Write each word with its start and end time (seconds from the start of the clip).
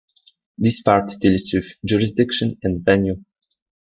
This 0.57 0.81
part 0.81 1.11
deals 1.19 1.51
with 1.53 1.73
jurisdiction 1.85 2.57
and 2.63 2.83
venue. 2.83 3.23